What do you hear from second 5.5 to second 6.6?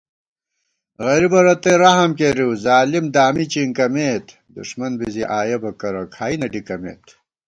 بہ کرہ کھائی نہ